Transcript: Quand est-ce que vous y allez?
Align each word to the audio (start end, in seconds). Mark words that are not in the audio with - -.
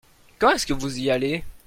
Quand 0.39 0.49
est-ce 0.49 0.65
que 0.65 0.73
vous 0.73 0.97
y 0.97 1.11
allez? 1.11 1.43